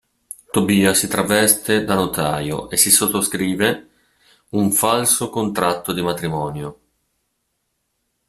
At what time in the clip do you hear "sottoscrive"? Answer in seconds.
2.89-3.89